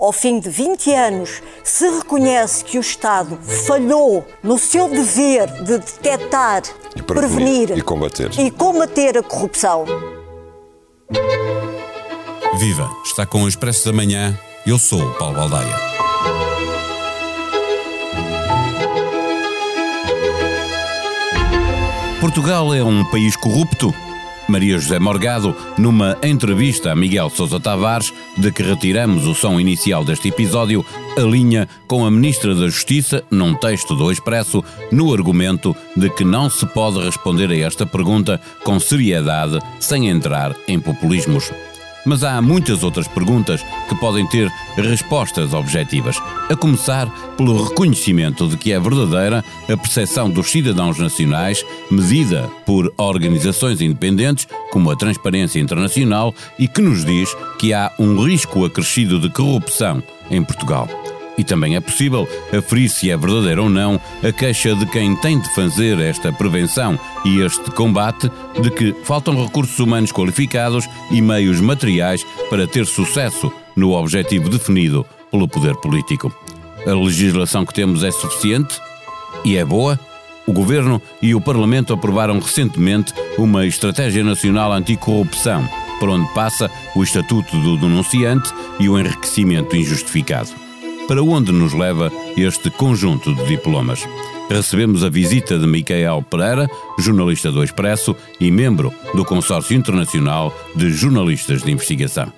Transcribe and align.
ao 0.00 0.12
fim 0.12 0.40
de 0.40 0.48
20 0.48 0.92
anos, 0.94 1.42
se 1.62 1.88
reconhece 1.88 2.64
que 2.64 2.78
o 2.78 2.80
Estado 2.80 3.38
falhou 3.66 4.26
no 4.42 4.58
seu 4.58 4.88
dever 4.88 5.46
de 5.62 5.78
detectar, 5.78 6.62
e 6.96 7.02
prevenir, 7.02 7.66
prevenir 7.66 7.78
e 7.78 7.82
combater. 7.82 8.30
e 8.40 8.50
combater 8.50 9.18
a 9.18 9.22
corrupção. 9.22 9.84
Viva! 12.58 12.90
Está 13.04 13.26
com 13.26 13.42
o 13.42 13.48
Expresso 13.48 13.86
da 13.86 13.92
Manhã. 13.92 14.38
Eu 14.66 14.78
sou 14.78 15.00
o 15.02 15.14
Paulo 15.14 15.36
Baldaia. 15.36 15.90
Portugal 22.20 22.74
é 22.74 22.82
um 22.82 23.04
país 23.06 23.34
corrupto? 23.34 23.94
Maria 24.50 24.78
José 24.78 24.98
Morgado, 24.98 25.54
numa 25.78 26.18
entrevista 26.22 26.90
a 26.90 26.96
Miguel 26.96 27.30
Sousa 27.30 27.60
Tavares, 27.60 28.12
de 28.36 28.50
que 28.50 28.62
retiramos 28.62 29.26
o 29.26 29.34
som 29.34 29.60
inicial 29.60 30.04
deste 30.04 30.28
episódio, 30.28 30.84
alinha 31.16 31.68
com 31.86 32.04
a 32.04 32.10
Ministra 32.10 32.54
da 32.54 32.66
Justiça, 32.66 33.22
num 33.30 33.54
texto 33.54 33.94
do 33.94 34.10
Expresso, 34.10 34.64
no 34.90 35.14
argumento 35.14 35.74
de 35.96 36.10
que 36.10 36.24
não 36.24 36.50
se 36.50 36.66
pode 36.66 36.98
responder 36.98 37.50
a 37.50 37.66
esta 37.66 37.86
pergunta 37.86 38.40
com 38.64 38.80
seriedade 38.80 39.58
sem 39.78 40.08
entrar 40.08 40.54
em 40.66 40.80
populismos. 40.80 41.50
Mas 42.04 42.24
há 42.24 42.40
muitas 42.40 42.82
outras 42.82 43.06
perguntas 43.06 43.64
que 43.88 43.94
podem 43.96 44.26
ter 44.26 44.50
respostas 44.76 45.52
objetivas, 45.52 46.20
a 46.48 46.56
começar 46.56 47.08
pelo 47.36 47.64
reconhecimento 47.64 48.48
de 48.48 48.56
que 48.56 48.72
é 48.72 48.80
verdadeira 48.80 49.44
a 49.68 49.76
percepção 49.76 50.30
dos 50.30 50.50
cidadãos 50.50 50.98
nacionais, 50.98 51.64
medida 51.90 52.50
por 52.64 52.92
organizações 52.96 53.80
independentes 53.80 54.48
como 54.70 54.90
a 54.90 54.96
Transparência 54.96 55.60
Internacional, 55.60 56.34
e 56.58 56.66
que 56.66 56.80
nos 56.80 57.04
diz 57.04 57.34
que 57.58 57.72
há 57.72 57.92
um 57.98 58.22
risco 58.22 58.64
acrescido 58.64 59.20
de 59.20 59.30
corrupção 59.30 60.02
em 60.30 60.42
Portugal. 60.42 60.88
E 61.40 61.44
também 61.44 61.74
é 61.74 61.80
possível 61.80 62.28
aferir 62.54 62.90
se 62.90 63.10
é 63.10 63.16
verdadeira 63.16 63.62
ou 63.62 63.70
não 63.70 63.98
a 64.22 64.30
queixa 64.30 64.74
de 64.74 64.84
quem 64.84 65.16
tem 65.16 65.40
de 65.40 65.54
fazer 65.54 65.98
esta 65.98 66.30
prevenção 66.30 67.00
e 67.24 67.40
este 67.40 67.70
combate 67.70 68.30
de 68.60 68.70
que 68.70 68.94
faltam 69.04 69.42
recursos 69.42 69.78
humanos 69.78 70.12
qualificados 70.12 70.86
e 71.10 71.22
meios 71.22 71.58
materiais 71.58 72.26
para 72.50 72.66
ter 72.66 72.84
sucesso 72.84 73.50
no 73.74 73.92
objetivo 73.92 74.50
definido 74.50 75.06
pelo 75.30 75.48
poder 75.48 75.74
político. 75.76 76.30
A 76.86 76.92
legislação 76.92 77.64
que 77.64 77.72
temos 77.72 78.04
é 78.04 78.10
suficiente 78.10 78.78
e 79.42 79.56
é 79.56 79.64
boa? 79.64 79.98
O 80.46 80.52
Governo 80.52 81.00
e 81.22 81.34
o 81.34 81.40
Parlamento 81.40 81.94
aprovaram 81.94 82.38
recentemente 82.38 83.14
uma 83.38 83.64
Estratégia 83.64 84.22
Nacional 84.22 84.74
Anticorrupção, 84.74 85.66
por 85.98 86.10
onde 86.10 86.30
passa 86.34 86.70
o 86.94 87.02
Estatuto 87.02 87.56
do 87.60 87.78
Denunciante 87.78 88.52
e 88.78 88.90
o 88.90 88.98
enriquecimento 88.98 89.74
injustificado 89.74 90.59
para 91.10 91.24
onde 91.24 91.50
nos 91.50 91.72
leva 91.72 92.08
este 92.36 92.70
conjunto 92.70 93.34
de 93.34 93.44
diplomas. 93.44 94.08
Recebemos 94.48 95.02
a 95.02 95.08
visita 95.08 95.58
de 95.58 95.66
Micael 95.66 96.22
Pereira, 96.22 96.70
jornalista 97.00 97.50
do 97.50 97.64
Expresso 97.64 98.14
e 98.38 98.48
membro 98.48 98.94
do 99.12 99.24
Consórcio 99.24 99.76
Internacional 99.76 100.56
de 100.76 100.88
Jornalistas 100.92 101.64
de 101.64 101.72
Investigação. 101.72 102.32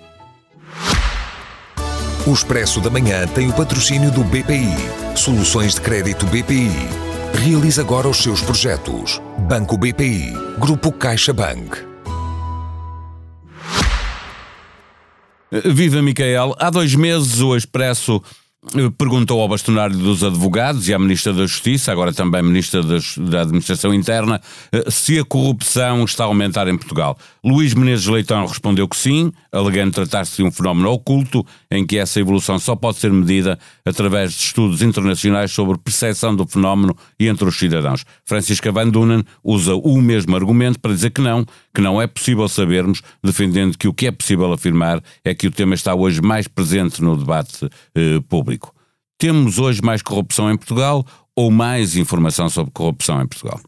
O 2.27 2.33
Expresso 2.33 2.81
da 2.81 2.89
Manhã 2.89 3.27
tem 3.27 3.51
o 3.51 3.53
patrocínio 3.53 4.11
do 4.11 4.25
BPI. 4.25 4.73
Soluções 5.15 5.75
de 5.75 5.83
crédito 5.83 6.25
BPI. 6.25 6.71
Realize 7.45 7.79
agora 7.79 8.09
os 8.09 8.23
seus 8.23 8.41
projetos. 8.41 9.21
Banco 9.41 9.77
BPI. 9.77 10.33
Grupo 10.59 10.91
CaixaBank. 10.91 11.77
Viva 15.67 16.01
Micael. 16.01 16.57
Há 16.59 16.71
dois 16.71 16.95
meses 16.95 17.43
o 17.43 17.55
Expresso 17.55 18.23
perguntou 18.97 19.41
ao 19.41 19.49
bastonário 19.49 19.97
dos 19.97 20.23
advogados 20.23 20.89
e 20.89 20.95
à 20.95 20.99
Ministra 20.99 21.33
da 21.33 21.47
Justiça, 21.47 21.91
agora 21.91 22.13
também 22.13 22.43
Ministra 22.43 22.81
da 22.83 23.43
Administração 23.43 23.93
Interna, 23.93 24.41
eh, 24.71 24.89
se 24.89 25.19
a 25.19 25.25
corrupção 25.25 26.05
está 26.05 26.23
a 26.23 26.27
aumentar 26.29 26.69
em 26.69 26.79
Portugal. 26.79 27.19
Luís 27.45 27.75
Menezes 27.75 28.07
Leitão 28.07 28.47
respondeu 28.47 28.87
que 28.87 28.97
sim, 28.97 29.33
alegando 29.51 29.93
tratar-se 29.93 30.37
de 30.37 30.45
um 30.45 30.53
fenómeno 30.53 30.93
oculto, 30.93 31.45
em 31.71 31.85
que 31.85 31.99
essa 31.99 32.21
evolução 32.21 32.57
só 32.57 32.77
pode 32.77 32.99
ser 32.99 33.13
medida 33.13 33.59
através 33.85 34.33
de 34.33 34.45
estudos 34.45 34.81
internacionais 34.81 35.51
sobre 35.51 35.77
percepção 35.77 36.35
do 36.35 36.47
fenómeno 36.47 36.97
e 37.19 37.27
entre 37.27 37.49
os 37.49 37.59
cidadãos. 37.59 38.05
Francisca 38.25 38.71
Van 38.71 38.89
Dunen 38.89 39.25
usa 39.43 39.75
o 39.75 40.01
mesmo 40.01 40.37
argumento 40.37 40.79
para 40.79 40.93
dizer 40.93 41.11
que 41.11 41.21
não, 41.21 41.45
que 41.75 41.81
não 41.81 42.01
é 42.01 42.07
possível 42.07 42.49
sabermos, 42.49 43.03
defendendo 43.23 43.79
que 43.79 43.89
o 43.89 43.95
que 43.95 44.07
é 44.07 44.13
possível 44.13 44.53
afirmar 44.53 45.03
é 45.25 45.35
que 45.35 45.47
o 45.47 45.51
tema 45.51 45.75
está 45.75 45.95
hoje 45.95 46.21
mais 46.21 46.47
presente 46.47 47.03
no 47.03 47.17
debate 47.17 47.69
eh, 47.95 48.21
público. 48.29 48.75
Temos 49.19 49.59
hoje 49.59 49.81
mais 49.83 50.03
corrupção 50.03 50.51
em 50.51 50.57
Portugal 50.57 51.07
ou 51.37 51.51
mais 51.51 51.97
informação 51.97 52.49
sobre 52.49 52.73
corrupção 52.73 53.23
em 53.23 53.27
Portugal? 53.27 53.61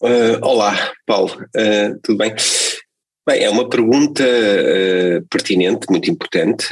Uh, 0.00 0.38
olá, 0.42 0.92
Paulo, 1.06 1.32
uh, 1.32 1.98
tudo 2.02 2.18
bem? 2.18 2.34
Bem, 3.28 3.42
é 3.42 3.50
uma 3.50 3.68
pergunta 3.68 4.22
uh, 4.22 5.26
pertinente, 5.28 5.86
muito 5.90 6.10
importante, 6.10 6.66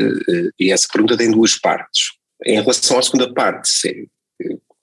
e 0.59 0.73
essa 0.73 0.87
pergunta 0.91 1.17
tem 1.17 1.31
duas 1.31 1.57
partes. 1.57 2.13
Em 2.45 2.61
relação 2.61 2.99
à 2.99 3.03
segunda 3.03 3.33
parte, 3.35 4.09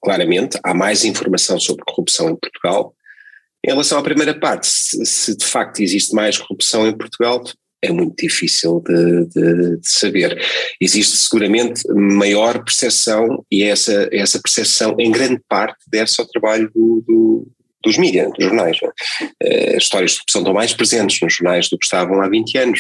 claramente 0.04 0.60
há 0.64 0.74
mais 0.74 1.06
informação 1.06 1.60
sobre 1.60 1.86
corrupção 1.86 2.30
em 2.30 2.36
Portugal. 2.36 2.94
Em 3.66 3.72
relação 3.72 3.97
à 3.97 4.03
primeira 4.03 4.38
parte, 4.38 4.68
se, 4.68 5.06
se 5.06 5.38
de 5.38 5.46
facto 5.46 5.81
existe 5.81 6.13
mais 6.13 6.38
corrupção 6.38 6.88
em 6.88 6.97
Portugal, 6.97 7.44
é 7.81 7.91
muito 7.91 8.16
difícil 8.18 8.81
de, 8.85 9.25
de, 9.25 9.78
de, 9.78 9.90
saber. 9.90 10.41
Existe 10.79 11.18
seguramente 11.18 11.85
maior 11.94 12.63
percepção 12.63 13.46
e 13.52 13.63
essa, 13.63 14.07
essa 14.12 14.40
percepção, 14.41 14.96
em 14.97 15.12
grande 15.12 15.41
parte, 15.50 15.78
deve-se 15.88 16.22
ao 16.22 16.28
trabalho 16.28 16.72
do, 16.73 17.03
do, 17.06 17.47
dos 17.84 17.98
mídias, 17.98 18.32
dos 18.34 18.46
jornais. 18.46 18.78
Uh, 18.82 19.76
as 19.76 19.84
histórias 19.84 20.12
de 20.12 20.18
corrupção 20.18 20.42
estão 20.42 20.54
mais 20.54 20.74
presentes 20.74 21.20
nos 21.22 21.34
jornais 21.34 21.70
do 21.70 21.78
que 21.78 21.86
estavam 21.86 22.22
há 22.22 22.30
20 22.30 22.58
anos. 22.58 22.80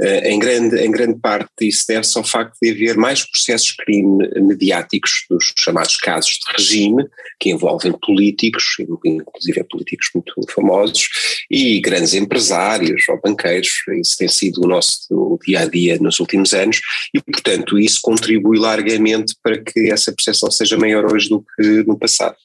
Uh, 0.00 0.26
em, 0.26 0.38
grande, 0.38 0.76
em 0.80 0.90
grande 0.90 1.18
parte 1.20 1.48
isso 1.62 1.84
deve-se 1.86 2.18
ao 2.18 2.24
facto 2.24 2.56
de 2.60 2.70
haver 2.70 2.96
mais 2.96 3.24
processos 3.24 3.68
de 3.68 3.76
crime 3.76 4.28
mediáticos, 4.40 5.24
dos 5.30 5.52
chamados 5.56 5.96
casos 5.96 6.32
de 6.32 6.52
regime, 6.56 7.06
que 7.38 7.50
envolvem 7.50 7.92
políticos, 7.92 8.76
inclusive 9.04 9.64
políticos 9.64 10.10
muito 10.14 10.34
famosos, 10.52 11.08
e 11.50 11.80
grandes 11.80 12.14
empresários 12.14 13.02
ou 13.08 13.20
banqueiros. 13.20 13.70
Isso 14.00 14.16
tem 14.18 14.28
sido 14.28 14.64
o 14.64 14.68
nosso 14.68 15.38
dia-a-dia 15.46 15.96
-dia 15.96 16.00
nos 16.00 16.20
últimos 16.20 16.52
anos 16.52 16.80
e, 17.14 17.20
portanto, 17.20 17.78
isso 17.78 18.00
contribui 18.02 18.58
largamente 18.58 19.34
para 19.42 19.62
que 19.62 19.90
essa 19.90 20.12
percepção 20.12 20.50
seja 20.50 20.76
maior 20.76 21.10
hoje 21.12 21.28
do 21.28 21.44
que 21.56 21.84
no 21.86 21.98
passado. 21.98 22.36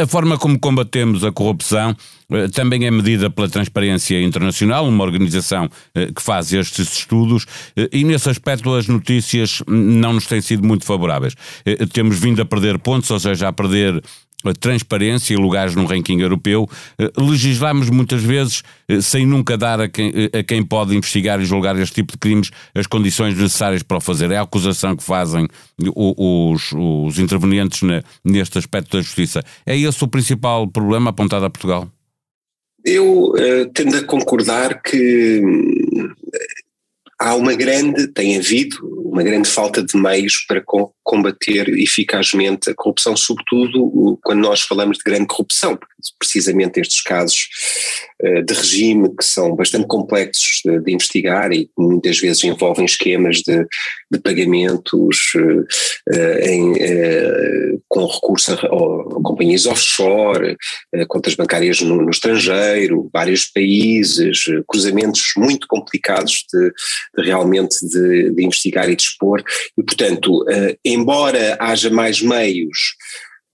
A 0.00 0.06
forma 0.08 0.36
como 0.36 0.58
combatemos 0.58 1.22
a 1.24 1.30
corrupção 1.30 1.94
eh, 2.32 2.48
também 2.48 2.84
é 2.84 2.90
medida 2.90 3.30
pela 3.30 3.48
Transparência 3.48 4.20
Internacional, 4.20 4.88
uma 4.88 5.04
organização 5.04 5.68
eh, 5.94 6.10
que 6.12 6.20
faz 6.20 6.52
estes 6.52 6.98
estudos, 6.98 7.46
eh, 7.76 7.88
e 7.92 8.02
nesse 8.02 8.28
aspecto 8.28 8.74
as 8.74 8.88
notícias 8.88 9.62
não 9.68 10.14
nos 10.14 10.26
têm 10.26 10.40
sido 10.40 10.66
muito 10.66 10.84
favoráveis. 10.84 11.36
Temos 11.92 12.18
vindo 12.18 12.42
a 12.42 12.44
perder 12.44 12.76
pontos, 12.80 13.08
ou 13.12 13.20
seja, 13.20 13.46
a 13.46 13.52
perder 13.52 14.02
transparência 14.52 15.34
e 15.34 15.36
lugares 15.36 15.74
no 15.76 15.84
ranking 15.84 16.20
europeu. 16.20 16.68
Eh, 16.98 17.10
legislamos 17.16 17.88
muitas 17.90 18.22
vezes 18.22 18.62
eh, 18.88 19.00
sem 19.00 19.24
nunca 19.24 19.56
dar 19.56 19.80
a 19.80 19.88
quem, 19.88 20.12
eh, 20.14 20.38
a 20.38 20.42
quem 20.42 20.64
pode 20.64 20.96
investigar 20.96 21.40
e 21.40 21.44
julgar 21.44 21.78
este 21.78 21.96
tipo 21.96 22.12
de 22.12 22.18
crimes 22.18 22.50
as 22.74 22.86
condições 22.86 23.36
necessárias 23.36 23.82
para 23.82 23.98
o 23.98 24.00
fazer. 24.00 24.30
É 24.30 24.38
a 24.38 24.42
acusação 24.42 24.96
que 24.96 25.04
fazem 25.04 25.46
os, 25.94 26.72
os 26.72 27.18
intervenientes 27.18 27.80
neste 28.24 28.58
aspecto 28.58 28.96
da 28.96 29.02
justiça. 29.02 29.42
É 29.64 29.78
esse 29.78 30.02
o 30.02 30.08
principal 30.08 30.66
problema 30.66 31.10
apontado 31.10 31.44
a 31.44 31.50
Portugal? 31.50 31.88
Eu 32.84 33.26
uh, 33.28 33.70
tendo 33.72 33.96
a 33.96 34.02
concordar 34.02 34.82
que 34.82 35.40
há 37.22 37.34
uma 37.36 37.54
grande, 37.54 38.08
tem 38.08 38.36
havido 38.36 38.76
uma 39.04 39.22
grande 39.22 39.48
falta 39.48 39.82
de 39.82 39.96
meios 39.96 40.44
para 40.48 40.60
combater 41.02 41.68
eficazmente 41.68 42.70
a 42.70 42.74
corrupção, 42.74 43.16
sobretudo 43.16 44.18
quando 44.22 44.40
nós 44.40 44.62
falamos 44.62 44.98
de 44.98 45.04
grande 45.04 45.26
corrupção, 45.26 45.78
precisamente 46.18 46.80
estes 46.80 47.00
casos 47.02 47.48
eh, 48.24 48.42
de 48.42 48.54
regime 48.54 49.08
que 49.16 49.24
são 49.24 49.56
bastante 49.56 49.86
complexos 49.88 50.60
de, 50.64 50.78
de 50.80 50.92
investigar 50.92 51.52
e 51.52 51.68
muitas 51.76 52.20
vezes 52.20 52.44
envolvem 52.44 52.84
esquemas 52.84 53.38
de, 53.38 53.66
de 54.10 54.18
pagamentos 54.20 55.32
uh, 55.34 56.14
em, 56.44 56.72
uh, 56.72 57.82
com 57.88 58.06
recurso 58.06 58.52
a, 58.52 58.54
a, 58.54 59.22
companhias 59.22 59.66
offshore, 59.66 60.56
contas 61.08 61.34
bancárias 61.34 61.80
no, 61.80 61.96
no, 62.02 62.10
estrangeiro, 62.10 63.10
vários 63.12 63.46
países, 63.46 64.44
cruzamentos 64.68 65.32
muito 65.36 65.66
complicados 65.66 66.44
de, 66.52 66.70
de 67.16 67.28
realmente 67.28 67.76
de, 67.86 68.34
investigar 68.38 68.88
e 68.88 68.94
de 68.94 69.02
expor. 69.02 69.42
E 69.76 69.82
portanto, 69.82 70.44
embora 70.92 71.56
haja 71.60 71.90
mais 71.90 72.20
meios 72.20 72.94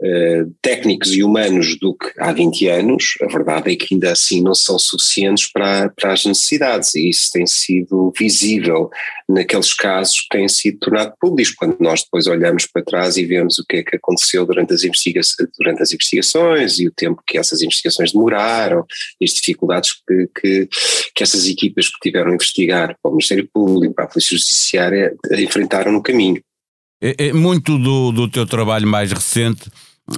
uh, 0.02 0.54
técnicos 0.62 1.12
e 1.12 1.22
humanos 1.22 1.78
do 1.78 1.94
que 1.94 2.10
há 2.18 2.32
20 2.32 2.68
anos, 2.68 3.14
a 3.22 3.26
verdade 3.26 3.72
é 3.72 3.76
que 3.76 3.94
ainda 3.94 4.12
assim 4.12 4.42
não 4.42 4.54
são 4.54 4.78
suficientes 4.78 5.50
para, 5.50 5.88
para 5.90 6.12
as 6.12 6.24
necessidades 6.24 6.94
e 6.94 7.08
isso 7.08 7.30
tem 7.32 7.46
sido 7.46 8.12
visível 8.16 8.90
naqueles 9.28 9.74
casos 9.74 10.20
que 10.20 10.38
têm 10.38 10.48
sido 10.48 10.78
tornados 10.78 11.14
públicos, 11.20 11.54
quando 11.54 11.76
nós 11.80 12.02
depois 12.02 12.26
olhamos 12.26 12.66
para 12.66 12.84
trás 12.84 13.16
e 13.16 13.26
vemos 13.26 13.58
o 13.58 13.64
que 13.66 13.76
é 13.76 13.82
que 13.82 13.96
aconteceu 13.96 14.46
durante 14.46 14.72
as, 14.72 14.84
investiga 14.84 15.20
durante 15.58 15.82
as 15.82 15.92
investigações 15.92 16.78
e 16.78 16.86
o 16.86 16.92
tempo 16.92 17.22
que 17.26 17.36
essas 17.36 17.60
investigações 17.60 18.12
demoraram 18.12 18.86
as 19.22 19.30
dificuldades 19.30 19.92
que, 20.06 20.28
que, 20.40 20.68
que 21.14 21.22
essas 21.22 21.46
equipas 21.46 21.88
que 21.88 22.00
tiveram 22.00 22.30
a 22.30 22.34
investigar 22.34 22.96
para 23.02 23.10
o 23.10 23.12
Ministério 23.12 23.48
Público, 23.52 23.94
para 23.94 24.04
a 24.04 24.08
Polícia 24.08 24.36
Judiciária, 24.36 25.14
enfrentaram 25.32 25.92
no 25.92 26.02
caminho. 26.02 26.42
É, 27.00 27.28
é 27.28 27.32
muito 27.32 27.78
do, 27.78 28.12
do 28.12 28.28
teu 28.28 28.44
trabalho 28.44 28.86
mais 28.86 29.12
recente 29.12 29.70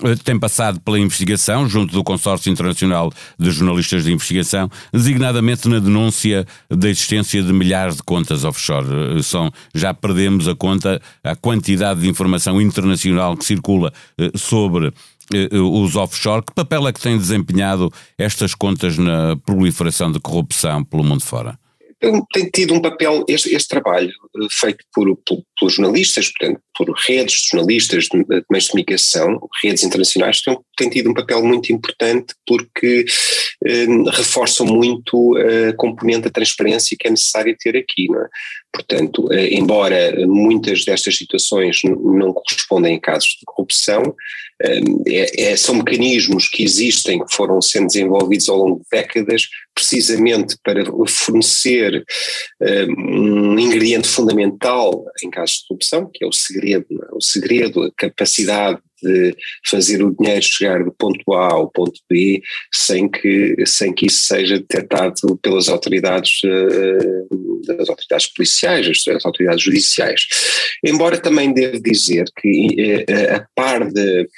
eh, 0.04 0.14
tem 0.24 0.38
passado 0.38 0.80
pela 0.80 0.98
investigação 0.98 1.68
junto 1.68 1.92
do 1.92 2.04
Consórcio 2.04 2.50
Internacional 2.50 3.12
de 3.38 3.50
Jornalistas 3.50 4.04
de 4.04 4.12
Investigação, 4.12 4.70
designadamente 4.92 5.68
na 5.68 5.78
denúncia 5.78 6.46
da 6.70 6.88
existência 6.88 7.42
de 7.42 7.52
milhares 7.52 7.96
de 7.96 8.02
contas 8.02 8.44
offshore. 8.44 8.86
Eh, 9.18 9.22
são, 9.22 9.50
já 9.74 9.92
perdemos 9.92 10.48
a 10.48 10.54
conta, 10.54 11.02
a 11.24 11.34
quantidade 11.34 12.00
de 12.00 12.08
informação 12.08 12.60
internacional 12.60 13.36
que 13.36 13.44
circula 13.44 13.92
eh, 14.18 14.30
sobre 14.36 14.92
os 15.52 15.94
offshore. 15.94 16.42
Que 16.44 16.52
papel 16.52 16.88
é 16.88 16.92
que 16.92 17.00
têm 17.00 17.16
desempenhado 17.16 17.92
estas 18.18 18.52
contas 18.52 18.98
na 18.98 19.36
proliferação 19.36 20.10
de 20.10 20.18
corrupção 20.18 20.82
pelo 20.82 21.04
mundo 21.04 21.22
fora? 21.22 21.59
Tem 22.32 22.48
tido 22.50 22.72
um 22.72 22.80
papel, 22.80 23.24
este, 23.28 23.54
este 23.54 23.68
trabalho 23.68 24.10
eh, 24.10 24.46
feito 24.50 24.84
por, 24.92 25.14
por, 25.26 25.42
por, 25.58 25.70
jornalistas, 25.70 26.28
portanto, 26.28 26.60
por 26.76 26.90
redes 27.06 27.42
de 27.42 27.48
jornalistas 27.50 28.04
de, 28.04 28.24
meios 28.50 28.64
de 28.64 28.70
comunicação, 28.70 29.38
redes 29.62 29.84
internacionais, 29.84 30.40
tem, 30.40 30.58
tem 30.76 30.88
tido 30.88 31.10
um 31.10 31.14
papel 31.14 31.44
muito 31.44 31.72
importante 31.72 32.34
porque 32.46 33.04
eh, 33.66 33.86
reforçam 34.12 34.66
muito 34.66 35.36
a 35.36 35.74
componente 35.74 36.22
da 36.22 36.30
transparência 36.30 36.96
que 36.98 37.06
é 37.06 37.10
necessário 37.10 37.56
ter 37.60 37.76
aqui, 37.76 38.08
não 38.08 38.22
é? 38.22 38.28
Portanto, 38.72 39.32
eh, 39.32 39.54
embora 39.54 40.14
muitas 40.26 40.84
destas 40.84 41.16
situações 41.16 41.80
não 41.84 42.32
correspondem 42.32 42.96
a 42.96 43.00
casos 43.00 43.30
de 43.30 43.44
corrupção, 43.44 44.14
é, 44.62 45.52
é, 45.52 45.56
são 45.56 45.76
mecanismos 45.76 46.48
que 46.48 46.62
existem, 46.62 47.24
que 47.24 47.34
foram 47.34 47.60
sendo 47.62 47.86
desenvolvidos 47.86 48.48
ao 48.48 48.58
longo 48.58 48.80
de 48.80 48.86
décadas, 48.90 49.48
precisamente 49.74 50.56
para 50.62 50.84
fornecer 51.08 52.04
eh, 52.60 52.84
um 52.86 53.58
ingrediente 53.58 54.06
fundamental 54.06 55.04
em 55.24 55.30
casos 55.30 55.60
de 55.60 55.68
corrupção, 55.68 56.10
que 56.12 56.22
é 56.22 56.28
o 56.28 56.32
segredo, 56.32 56.86
o 57.12 57.22
segredo, 57.22 57.84
a 57.84 57.90
capacidade 57.96 58.78
de 59.02 59.34
fazer 59.64 60.02
o 60.02 60.14
dinheiro 60.14 60.42
chegar 60.42 60.84
do 60.84 60.92
ponto 60.92 61.32
A 61.32 61.52
ao 61.52 61.70
ponto 61.70 62.00
B 62.08 62.42
sem 62.72 63.08
que, 63.08 63.54
sem 63.66 63.92
que 63.92 64.06
isso 64.06 64.26
seja 64.26 64.58
detectado 64.58 65.36
pelas 65.42 65.68
autoridades, 65.68 66.40
uh, 66.44 67.60
das 67.66 67.88
autoridades 67.88 68.26
policiais, 68.28 69.04
das 69.04 69.24
autoridades 69.24 69.64
judiciais. 69.64 70.26
Embora 70.84 71.18
também 71.18 71.52
devo 71.52 71.80
dizer 71.80 72.24
que 72.40 73.04
uh, 73.08 73.36
a 73.36 73.46
par 73.54 73.90
de 73.90 74.28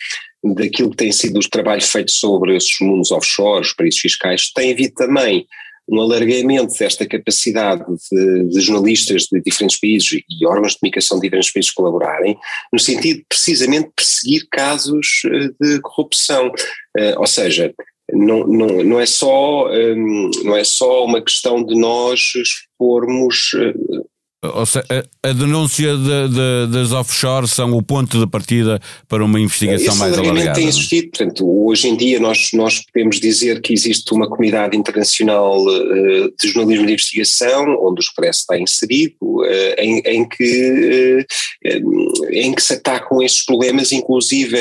daquilo 0.54 0.90
que 0.90 0.96
tem 0.96 1.12
sido 1.12 1.38
os 1.38 1.48
trabalhos 1.48 1.88
feitos 1.88 2.14
sobre 2.14 2.56
esses 2.56 2.76
mundos 2.80 3.12
offshore, 3.12 3.60
os 3.60 3.72
paraísos 3.72 4.00
fiscais, 4.00 4.50
tem 4.52 4.72
havido 4.72 4.94
também 4.94 5.46
um 5.88 6.00
alargamento 6.00 6.74
desta 6.78 7.06
capacidade 7.06 7.84
de, 8.10 8.48
de, 8.48 8.60
jornalistas 8.60 9.26
de 9.30 9.40
diferentes 9.40 9.78
países 9.78 10.22
e 10.28 10.46
órgãos 10.46 10.72
de 10.72 10.78
comunicação 10.80 11.18
de 11.18 11.22
diferentes 11.22 11.52
países 11.52 11.70
colaborarem, 11.70 12.38
no 12.72 12.78
sentido 12.78 13.18
de 13.18 13.26
precisamente 13.28 13.90
perseguir 13.94 14.46
casos 14.50 15.22
eh, 15.26 15.50
de 15.60 15.80
corrupção. 15.80 16.48
Uh, 16.96 17.18
ou 17.18 17.26
seja, 17.26 17.74
não, 18.12 18.46
não, 18.46 18.66
não, 18.84 19.00
é 19.00 19.06
só, 19.06 19.68
um, 19.70 20.30
não 20.44 20.56
é 20.56 20.64
só 20.64 21.04
uma 21.04 21.22
questão 21.22 21.64
de 21.64 21.74
nós 21.78 22.32
expormos 22.36 23.52
uh, 23.54 24.06
ou 24.42 24.66
seja, 24.66 24.84
a, 25.22 25.28
a 25.28 25.32
denúncia 25.32 25.96
de, 25.96 26.28
de, 26.28 26.72
das 26.72 26.90
offshore 26.90 27.46
são 27.46 27.72
o 27.74 27.82
ponto 27.82 28.18
de 28.18 28.26
partida 28.26 28.80
para 29.08 29.24
uma 29.24 29.38
investigação 29.38 29.92
Esse 29.92 29.98
mais 29.98 30.18
alargada. 30.18 30.52
tem 30.54 30.64
é? 30.64 30.68
existido, 30.68 31.10
portanto, 31.10 31.64
hoje 31.64 31.88
em 31.88 31.96
dia 31.96 32.18
nós, 32.18 32.50
nós 32.52 32.84
podemos 32.84 33.20
dizer 33.20 33.60
que 33.60 33.72
existe 33.72 34.12
uma 34.12 34.28
comunidade 34.28 34.76
internacional 34.76 35.64
uh, 35.64 36.34
de 36.40 36.48
jornalismo 36.48 36.86
de 36.86 36.92
investigação, 36.92 37.76
onde 37.80 38.00
o 38.00 38.02
Expresso 38.02 38.40
está 38.40 38.58
inserido, 38.58 39.14
uh, 39.22 39.74
em, 39.78 40.00
em, 40.00 40.28
que, 40.28 41.24
uh, 41.64 42.28
em 42.32 42.52
que 42.52 42.62
se 42.62 42.72
atacam 42.72 43.22
estes 43.22 43.44
problemas, 43.44 43.92
inclusive 43.92 44.58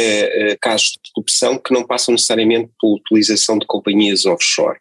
casos 0.61 0.91
de 0.91 1.11
corrupção 1.13 1.57
que 1.57 1.73
não 1.73 1.83
passam 1.83 2.13
necessariamente 2.13 2.69
pela 2.79 2.93
utilização 2.93 3.57
de 3.57 3.65
companhias 3.65 4.25
offshore. 4.25 4.77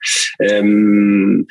Um, 0.62 1.44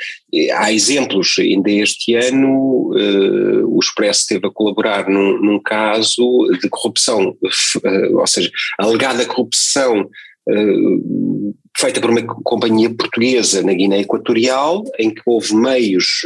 há 0.54 0.72
exemplos, 0.72 1.36
ainda 1.40 1.72
este 1.72 2.16
ano 2.16 2.92
uh, 2.94 3.76
o 3.76 3.80
Expresso 3.80 4.22
esteve 4.22 4.48
a 4.48 4.52
colaborar 4.52 5.10
num, 5.10 5.40
num 5.42 5.60
caso 5.60 6.48
de 6.62 6.70
corrupção, 6.70 7.30
uh, 7.30 8.18
ou 8.18 8.28
seja, 8.28 8.52
alegada 8.78 9.26
corrupção 9.26 10.02
uh, 10.02 11.56
feita 11.78 12.02
por 12.02 12.10
uma 12.10 12.22
companhia 12.44 12.94
portuguesa 12.94 13.64
na 13.64 13.74
Guiné 13.74 14.02
Equatorial, 14.02 14.84
em 15.00 15.14
que 15.14 15.22
houve 15.26 15.56
meios 15.56 16.22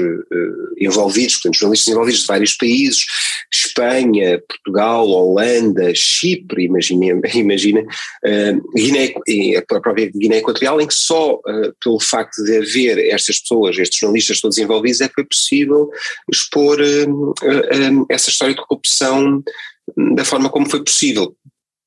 envolvidos, 0.86 1.36
portanto, 1.36 1.60
jornalistas 1.60 1.94
envolvidos 1.94 2.22
de 2.22 2.28
vários 2.28 2.54
países, 2.54 3.06
Espanha, 3.52 4.42
Portugal, 4.48 5.08
Holanda, 5.08 5.94
Chipre, 5.94 6.66
imagina, 6.66 7.22
imagina 7.34 7.82
uh, 7.82 8.74
Guiné, 8.76 9.14
a 9.58 9.62
própria 9.62 10.12
Guiné 10.14 10.38
Equatorial, 10.38 10.82
em 10.82 10.88
que 10.88 10.94
só 10.94 11.36
uh, 11.36 11.74
pelo 11.84 12.00
facto 12.00 12.44
de 12.44 12.58
haver 12.58 13.00
estas 13.14 13.40
pessoas, 13.40 13.78
estes 13.78 14.00
jornalistas 14.00 14.42
todos 14.42 14.58
envolvidos, 14.58 15.02
é 15.02 15.08
que 15.08 15.16
foi 15.16 15.26
possível 15.26 15.90
expor 16.32 16.80
essa 18.10 18.30
história 18.30 18.54
de 18.54 18.62
corrupção 18.62 19.44
da 20.16 20.24
forma 20.24 20.50
como 20.50 20.70
foi 20.70 20.84
possível 20.84 21.36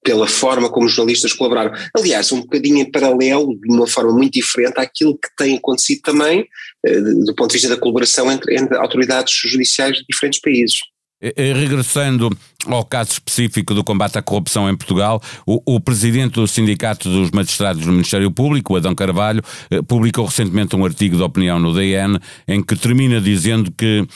pela 0.06 0.28
forma 0.28 0.70
como 0.70 0.86
os 0.86 0.92
jornalistas 0.92 1.32
colaboraram. 1.32 1.72
Aliás, 1.92 2.30
um 2.30 2.40
bocadinho 2.40 2.78
em 2.78 2.88
paralelo, 2.88 3.58
de 3.58 3.74
uma 3.74 3.88
forma 3.88 4.12
muito 4.12 4.34
diferente 4.34 4.78
àquilo 4.78 5.18
que 5.18 5.28
tem 5.36 5.56
acontecido 5.56 6.00
também, 6.02 6.46
eh, 6.86 7.00
do 7.00 7.34
ponto 7.34 7.48
de 7.48 7.54
vista 7.54 7.68
da 7.68 7.76
colaboração 7.76 8.30
entre, 8.30 8.56
entre 8.56 8.76
autoridades 8.76 9.34
judiciais 9.34 9.96
de 9.96 10.04
diferentes 10.08 10.40
países. 10.40 10.78
Regressando 11.20 12.30
ao 12.66 12.84
caso 12.84 13.12
específico 13.12 13.74
do 13.74 13.82
combate 13.82 14.18
à 14.18 14.22
corrupção 14.22 14.68
em 14.70 14.76
Portugal, 14.76 15.20
o, 15.44 15.60
o, 15.74 15.80
presidente 15.80 16.34
do 16.34 16.46
Sindicato 16.46 17.08
dos 17.08 17.30
Magistrados 17.30 17.84
do 17.84 17.90
Ministério 17.90 18.30
Público, 18.30 18.76
Adão 18.76 18.94
Carvalho, 18.94 19.42
eh, 19.70 19.82
publicou 19.82 20.26
recentemente 20.26 20.76
um 20.76 20.84
artigo 20.84 21.16
de 21.16 21.22
opinião 21.22 21.58
no 21.58 21.74
DN 21.74 22.18
em 22.46 22.62
que 22.62 22.76
termina 22.76 23.20
dizendo 23.20 23.72
que 23.72 24.06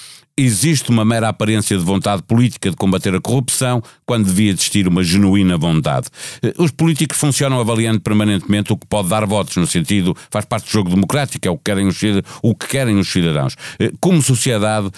existe 0.40 0.90
uma 0.90 1.04
mera 1.04 1.28
aparência 1.28 1.76
de 1.76 1.84
vontade 1.84 2.22
política 2.22 2.70
de 2.70 2.76
combater 2.76 3.14
a 3.14 3.20
corrupção 3.20 3.82
quando 4.06 4.26
devia 4.26 4.50
existir 4.50 4.88
uma 4.88 5.02
genuína 5.02 5.56
vontade. 5.56 6.09
Eh, 6.42 6.54
os 6.59 6.70
políticos 6.70 7.18
funcionam 7.18 7.61
avaliando 7.61 8.00
permanentemente 8.00 8.73
o 8.73 8.76
que 8.76 8.87
pode 8.87 9.09
dar 9.09 9.26
votos, 9.26 9.56
no 9.56 9.66
sentido, 9.66 10.16
faz 10.30 10.44
parte 10.44 10.64
do 10.64 10.70
jogo 10.70 10.90
democrático, 10.90 11.47
é 11.47 11.50
o 11.50 11.56
que 11.56 11.64
querem 11.64 11.87
os, 11.87 12.00
o 12.42 12.54
que 12.54 12.66
querem 12.66 12.99
os 12.99 13.11
cidadãos. 13.11 13.54
Eh, 13.78 13.92
como 14.00 14.23
sociedade, 14.23 14.90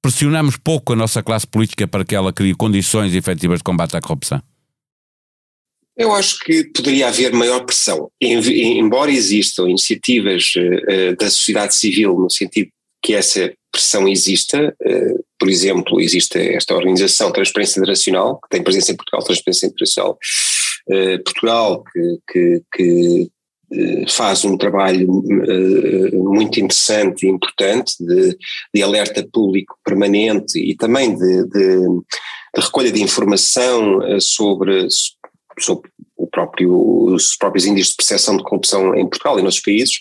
pressionamos 0.00 0.56
pouco 0.56 0.92
a 0.92 0.96
nossa 0.96 1.22
classe 1.22 1.46
política 1.46 1.86
para 1.86 2.04
que 2.04 2.14
ela 2.14 2.32
crie 2.32 2.54
condições 2.54 3.14
efetivas 3.14 3.58
de 3.58 3.64
combate 3.64 3.96
à 3.96 4.00
corrupção? 4.00 4.42
Eu 5.96 6.12
acho 6.14 6.38
que 6.40 6.64
poderia 6.74 7.08
haver 7.08 7.32
maior 7.32 7.60
pressão. 7.64 8.10
Embora 8.20 9.10
existam 9.10 9.68
iniciativas 9.68 10.54
uh, 10.56 11.16
da 11.18 11.30
sociedade 11.30 11.74
civil 11.74 12.18
no 12.18 12.30
sentido 12.30 12.70
que 13.02 13.14
essa 13.14 13.52
pressão 13.70 14.06
exista, 14.06 14.74
uh, 14.80 15.24
por 15.38 15.48
exemplo, 15.48 16.00
existe 16.00 16.38
esta 16.38 16.74
organização 16.74 17.32
Transparência 17.32 17.78
Internacional, 17.78 18.40
que 18.40 18.48
tem 18.50 18.62
presença 18.62 18.92
em 18.92 18.96
Portugal, 18.96 19.24
Transparência 19.24 19.66
Internacional 19.66 20.18
uh, 20.88 21.24
Portugal, 21.24 21.82
que, 21.92 22.18
que, 22.30 22.62
que 22.74 23.30
faz 24.06 24.44
um 24.44 24.58
trabalho 24.58 25.08
muito 26.12 26.60
interessante 26.60 27.24
e 27.24 27.30
importante 27.30 27.94
de, 27.98 28.36
de, 28.74 28.82
alerta 28.82 29.26
público 29.32 29.78
permanente 29.82 30.58
e 30.58 30.76
também 30.76 31.16
de, 31.16 31.44
de, 31.46 31.78
de 31.78 32.60
recolha 32.60 32.92
de 32.92 33.02
informação 33.02 34.20
sobre, 34.20 34.86
sobre 35.58 35.90
o 36.16 36.26
próprio, 36.26 36.72
os 37.12 37.36
próprios 37.36 37.66
índices 37.66 37.90
de 37.90 37.96
percepção 37.96 38.36
de 38.36 38.44
corrupção 38.44 38.94
em 38.94 39.08
Portugal 39.08 39.38
e 39.40 39.42
nos 39.42 39.58
países, 39.58 39.98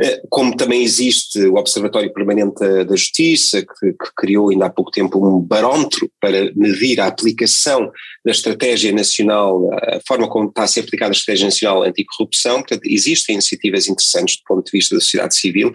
eh, 0.00 0.20
como 0.28 0.56
também 0.56 0.82
existe 0.82 1.38
o 1.46 1.54
Observatório 1.54 2.12
Permanente 2.12 2.60
da 2.84 2.96
Justiça, 2.96 3.62
que, 3.62 3.92
que, 3.92 4.10
criou 4.16 4.50
ainda 4.50 4.66
há 4.66 4.70
pouco 4.70 4.90
tempo 4.90 5.24
um 5.24 5.40
barómetro 5.40 6.10
para 6.20 6.52
medir 6.56 7.00
a 7.00 7.06
aplicação 7.06 7.90
da 8.24 8.32
estratégia 8.32 8.92
nacional, 8.92 9.70
a 9.74 10.00
forma 10.06 10.28
como 10.28 10.48
está 10.48 10.64
a 10.64 10.66
ser 10.66 10.80
aplicada 10.80 11.12
a 11.12 11.16
estratégia 11.16 11.46
nacional 11.46 11.84
anticorrupção, 11.84 12.56
portanto 12.56 12.82
existem 12.84 13.34
iniciativas 13.34 13.86
interessantes 13.86 14.36
do 14.38 14.42
ponto 14.48 14.64
de 14.64 14.72
vista 14.72 14.96
da 14.96 15.00
sociedade 15.00 15.36
civil, 15.36 15.70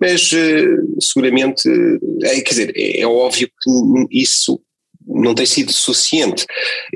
mas 0.00 0.32
eh, 0.32 0.66
seguramente, 1.00 1.68
é, 2.22 2.40
quer 2.40 2.50
dizer, 2.50 2.72
é, 2.76 3.00
é 3.00 3.06
óbvio 3.06 3.48
que 3.48 3.70
isso 4.10 4.60
não 5.06 5.34
tem 5.34 5.46
sido 5.46 5.72
suficiente. 5.72 6.44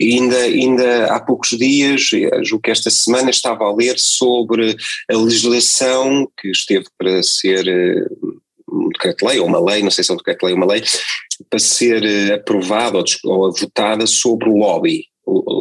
ainda, 0.01 0.37
ainda 0.37 1.07
há 1.07 1.21
poucos 1.21 1.51
dias, 1.51 2.11
julgo 2.43 2.63
que 2.63 2.71
esta 2.71 2.91
semana 2.91 3.31
estava 3.31 3.65
a 3.65 3.75
ler 3.75 3.99
sobre 3.99 4.77
a 5.11 5.17
legislação 5.17 6.29
que 6.41 6.49
esteve 6.49 6.87
para 6.99 7.23
ser 7.23 7.67
eh, 7.69 8.07
um 8.69 8.89
decreto-lei 8.89 9.39
ou 9.39 9.47
uma 9.47 9.61
lei, 9.61 9.83
não 9.83 9.91
sei 9.91 10.03
se 10.03 10.11
é 10.11 10.15
um 10.15 10.17
decreto-lei 10.17 10.55
ou 10.55 10.59
uma 10.59 10.73
lei, 10.73 10.83
para 11.49 11.59
ser 11.59 12.05
eh, 12.05 12.35
aprovada 12.35 12.99
ou, 12.99 13.05
ou 13.25 13.53
votada 13.53 14.07
sobre 14.07 14.49
o 14.49 14.57
lobby 14.57 15.10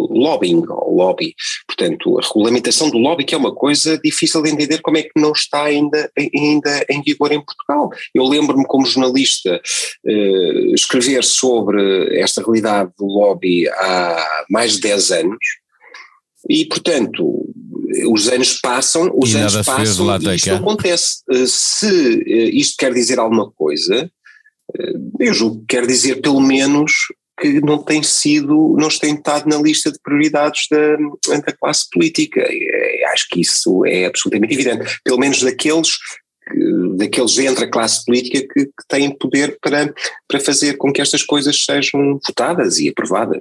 lobbying, 0.09 0.63
ou 0.67 0.95
lobby, 0.95 1.33
portanto, 1.67 2.19
a 2.19 2.21
regulamentação 2.21 2.89
do 2.89 2.97
lobby, 2.97 3.23
que 3.23 3.35
é 3.35 3.37
uma 3.37 3.53
coisa 3.53 3.97
difícil 4.03 4.41
de 4.41 4.49
entender 4.49 4.79
como 4.81 4.97
é 4.97 5.03
que 5.03 5.11
não 5.15 5.31
está 5.31 5.63
ainda, 5.63 6.11
ainda 6.17 6.85
em 6.89 7.01
vigor 7.01 7.31
em 7.31 7.43
Portugal. 7.43 7.89
Eu 8.13 8.23
lembro-me 8.23 8.65
como 8.65 8.85
jornalista 8.85 9.61
eh, 10.05 10.71
escrever 10.73 11.23
sobre 11.23 12.19
esta 12.19 12.41
realidade 12.41 12.91
do 12.97 13.05
lobby 13.05 13.67
há 13.69 14.45
mais 14.49 14.73
de 14.73 14.81
10 14.81 15.11
anos, 15.11 15.45
e 16.49 16.65
portanto, 16.65 17.45
os 18.07 18.27
anos 18.29 18.59
passam, 18.61 19.11
os 19.13 19.35
anos 19.35 19.55
passam 19.65 20.21
e 20.21 20.35
isto 20.35 20.53
acontece. 20.53 21.21
Eh, 21.31 21.45
se 21.47 22.23
eh, 22.27 22.49
isto 22.53 22.75
quer 22.77 22.93
dizer 22.93 23.19
alguma 23.19 23.51
coisa, 23.51 24.09
eu 25.19 25.33
julgo 25.33 25.61
que 25.61 25.75
quer 25.75 25.87
dizer 25.87 26.21
pelo 26.21 26.39
menos 26.39 26.91
que 27.39 27.61
não 27.61 27.77
tem 27.77 28.03
sido, 28.03 28.75
não 28.77 28.89
tem 28.89 29.15
estado 29.15 29.47
na 29.47 29.57
lista 29.57 29.91
de 29.91 29.99
prioridades 29.99 30.67
da, 30.69 31.37
da 31.37 31.53
classe 31.53 31.89
política. 31.91 32.41
E, 32.41 33.05
acho 33.13 33.27
que 33.29 33.41
isso 33.41 33.85
é 33.85 34.05
absolutamente 34.05 34.53
evidente, 34.53 34.99
pelo 35.03 35.17
menos 35.17 35.41
daqueles 35.41 35.97
daqueles 36.97 37.37
entre 37.37 37.65
a 37.65 37.69
classe 37.69 38.03
política 38.03 38.39
que, 38.51 38.65
que 38.65 38.87
têm 38.87 39.15
poder 39.15 39.57
para, 39.61 39.93
para 40.27 40.39
fazer 40.39 40.77
com 40.77 40.91
que 40.91 41.01
estas 41.01 41.23
coisas 41.23 41.63
sejam 41.63 42.19
votadas 42.25 42.79
e 42.79 42.89
aprovadas. 42.89 43.39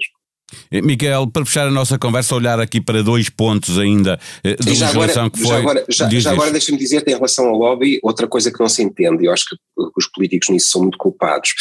Eh, 0.71 0.81
Miguel, 0.81 1.27
para 1.31 1.45
fechar 1.45 1.67
a 1.67 1.71
nossa 1.71 1.99
conversa, 1.99 2.35
olhar 2.35 2.59
aqui 2.61 2.81
para 2.81 3.03
dois 3.03 3.29
pontos 3.29 3.79
ainda 3.79 4.19
eh, 4.43 4.55
de 4.55 4.69
legislação 4.69 5.29
que 5.29 5.41
foi. 5.41 5.49
Já 5.49 5.59
agora, 5.59 5.85
já, 5.89 6.09
já 6.09 6.31
agora 6.33 6.51
deixa-me 6.51 6.79
dizer, 6.79 7.05
em 7.07 7.15
relação 7.15 7.49
ao 7.49 7.57
lobby, 7.57 7.99
outra 8.03 8.27
coisa 8.27 8.51
que 8.51 8.61
não 8.61 8.69
se 8.69 8.83
entende, 8.83 9.25
e 9.25 9.27
eu 9.27 9.33
acho 9.33 9.45
que 9.47 9.57
os 9.97 10.07
políticos 10.07 10.49
nisso 10.49 10.71
são 10.71 10.83
muito 10.83 10.99
culpados, 10.99 11.55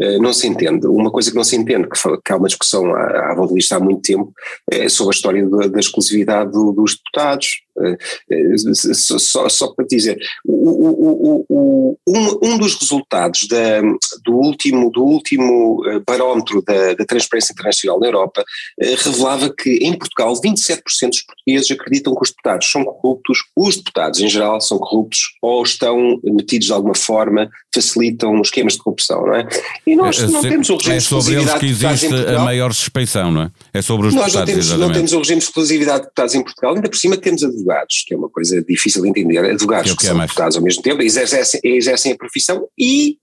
eh, 0.00 0.18
não 0.18 0.32
se 0.32 0.46
entende. 0.46 0.86
Uma 0.86 1.10
coisa 1.10 1.30
que 1.30 1.36
não 1.36 1.44
se 1.44 1.56
entende, 1.56 1.88
que, 1.88 1.98
que 2.24 2.32
há 2.32 2.36
uma 2.36 2.48
discussão 2.48 2.94
à, 2.94 3.32
à 3.32 3.34
volta 3.34 3.54
disto 3.54 3.72
há 3.72 3.80
muito 3.80 4.02
tempo, 4.02 4.32
é 4.70 4.88
sobre 4.88 5.14
a 5.14 5.16
história 5.16 5.48
da, 5.48 5.66
da 5.68 5.80
exclusividade 5.80 6.50
do, 6.50 6.72
dos 6.72 6.96
deputados. 6.96 7.63
Só, 9.18 9.48
só, 9.48 9.68
para 9.74 9.86
dizer, 9.86 10.18
o, 10.44 10.52
o, 10.70 11.46
o, 11.48 11.98
um, 12.06 12.38
um, 12.42 12.58
dos 12.58 12.74
resultados 12.74 13.46
da, 13.48 13.80
do 14.24 14.34
último, 14.34 14.90
do 14.90 15.04
último 15.04 15.82
barómetro 16.06 16.62
da, 16.62 16.94
da 16.94 17.04
Transparência 17.04 17.52
Internacional 17.52 17.98
na 17.98 18.06
Europa 18.06 18.44
eh, 18.80 18.94
revelava 18.96 19.52
que 19.52 19.70
em 19.82 19.96
Portugal 19.96 20.34
27% 20.40 21.08
dos 21.08 21.22
portugueses 21.22 21.70
acreditam 21.70 22.14
que 22.14 22.22
os 22.22 22.30
deputados 22.30 22.70
são 22.70 22.84
corruptos, 22.84 23.38
os 23.56 23.76
deputados 23.76 24.20
em 24.20 24.28
geral 24.28 24.60
são 24.60 24.78
corruptos 24.78 25.34
ou 25.42 25.62
estão 25.62 26.20
metidos 26.22 26.66
de 26.66 26.72
alguma 26.72 26.94
forma, 26.94 27.48
facilitam 27.74 28.40
esquemas 28.40 28.74
de 28.74 28.78
corrupção, 28.80 29.26
não 29.26 29.34
é? 29.34 29.48
E 29.86 29.96
nós 29.96 30.18
é, 30.20 30.26
não 30.26 30.42
temos 30.42 30.68
o 30.70 30.76
regime 30.76 30.96
é 30.96 31.00
sobre 31.00 31.34
eles 31.34 31.54
que 31.54 31.66
existe 31.66 32.14
a 32.14 32.38
maior 32.40 32.72
suspeição, 32.72 33.30
não 33.30 33.42
é? 33.42 33.50
É 33.72 33.82
sobre 33.82 34.08
os 34.08 34.14
nós 34.14 34.32
deputados, 34.32 34.70
Nós 34.70 34.78
não 34.78 34.92
temos 34.92 35.12
o 35.12 35.18
regime 35.18 35.38
de 35.38 35.44
exclusividade 35.44 35.98
de 35.98 36.04
deputados 36.04 36.34
em 36.34 36.42
Portugal, 36.42 36.74
ainda 36.74 36.88
por 36.88 36.96
cima 36.96 37.16
temos 37.16 37.42
advogados, 37.64 38.04
que 38.06 38.14
é 38.14 38.16
uma 38.16 38.28
coisa 38.28 38.62
difícil 38.62 39.02
de 39.02 39.08
entender, 39.08 39.38
advogados 39.38 39.92
que, 39.92 39.96
é 39.96 39.96
que, 39.96 40.02
que 40.02 40.06
são 40.06 40.18
deputados 40.18 40.56
ao 40.56 40.62
mesmo 40.62 40.82
tempo, 40.82 41.02
exercem, 41.02 41.60
exercem 41.64 42.12
a 42.12 42.16
profissão 42.16 42.68
e 42.78 43.18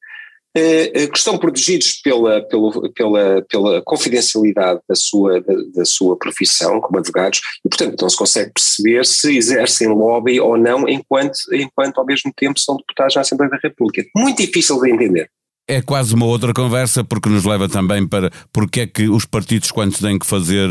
eh, 0.53 1.07
que 1.07 1.17
estão 1.17 1.37
protegidos 1.37 2.01
pela, 2.03 2.41
pela, 2.41 2.91
pela, 2.93 3.41
pela 3.49 3.81
confidencialidade 3.83 4.81
da 4.87 4.95
sua, 4.95 5.39
da, 5.39 5.53
da, 5.73 5.85
sua 5.85 6.17
profissão 6.17 6.81
como 6.81 6.99
advogados 6.99 7.41
e, 7.63 7.69
portanto, 7.69 8.01
não 8.01 8.09
se 8.09 8.17
consegue 8.17 8.51
perceber 8.53 9.05
se 9.05 9.37
exercem 9.37 9.87
lobby 9.87 10.41
ou 10.41 10.57
não 10.57 10.89
enquanto, 10.89 11.37
enquanto 11.53 11.99
ao 11.99 12.05
mesmo 12.05 12.33
tempo 12.35 12.59
são 12.59 12.75
deputados 12.75 13.15
na 13.15 13.21
Assembleia 13.21 13.49
da 13.49 13.59
República. 13.63 14.03
Muito 14.15 14.41
difícil 14.41 14.79
de 14.81 14.91
entender 14.91 15.29
é 15.67 15.81
quase 15.81 16.13
uma 16.13 16.25
outra 16.25 16.53
conversa 16.53 17.03
porque 17.03 17.29
nos 17.29 17.45
leva 17.45 17.69
também 17.69 18.05
para 18.07 18.29
porque 18.51 18.81
é 18.81 18.87
que 18.87 19.07
os 19.07 19.25
partidos 19.25 19.71
quando 19.71 19.97
têm 19.97 20.19
que 20.19 20.25
fazer 20.25 20.67